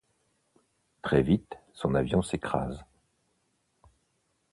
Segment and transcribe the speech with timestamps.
[1.03, 2.83] Très vite, son avion s’écrase.